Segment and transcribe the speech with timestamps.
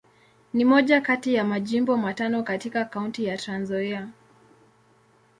[0.53, 4.07] Ni moja kati ya Majimbo matano katika Kaunti ya Trans-Nzoia.